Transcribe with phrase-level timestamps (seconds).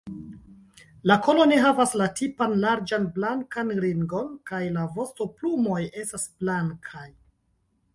[1.09, 7.11] La kolo ne havas la tipan larĝan blankan ringon, kaj la vostoplumoj estas blankaj.